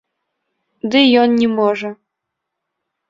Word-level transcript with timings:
Ды 0.95 1.01
ён 1.23 1.29
не 1.43 1.49
можа. 1.59 1.89